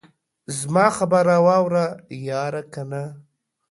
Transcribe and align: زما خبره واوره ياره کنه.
زما 0.57 0.85
خبره 0.97 1.35
واوره 1.45 1.85
ياره 2.29 2.63
کنه. 2.73 3.03